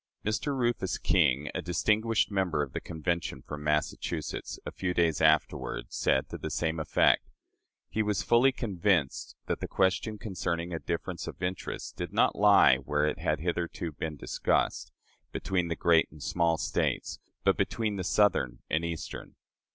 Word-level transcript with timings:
"Mr. 0.25 0.57
Rufus 0.57 0.97
King, 0.97 1.51
a 1.53 1.61
distinguished 1.61 2.31
member 2.31 2.63
of 2.63 2.73
the 2.73 2.81
Convention 2.81 3.43
from 3.43 3.63
Massachusetts, 3.63 4.57
a 4.65 4.71
few 4.71 4.95
days 4.95 5.21
afterward, 5.21 5.93
said, 5.93 6.27
to 6.29 6.39
the 6.39 6.49
same 6.49 6.79
effect: 6.79 7.29
"He 7.87 8.01
was 8.01 8.23
fully 8.23 8.51
convinced 8.51 9.35
that 9.45 9.59
the 9.59 9.67
question 9.67 10.17
concerning 10.17 10.73
a 10.73 10.79
difference 10.79 11.27
of 11.27 11.43
interests 11.43 11.91
did 11.91 12.13
not 12.13 12.35
lie 12.35 12.77
where 12.77 13.05
it 13.05 13.19
had 13.19 13.41
hitherto 13.41 13.91
been 13.91 14.15
discussed, 14.17 14.91
between 15.31 15.67
the 15.67 15.75
great 15.75 16.09
and 16.09 16.23
small 16.23 16.57
States, 16.57 17.19
but 17.43 17.55
between 17.55 17.97
the 17.97 18.03
Southern 18.03 18.57
and 18.71 18.83
Eastern. 18.83 19.35